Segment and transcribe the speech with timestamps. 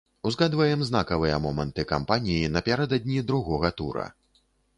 [0.27, 4.09] Узгадваем знакавыя моманты кампаніі напярэдадні другога тура.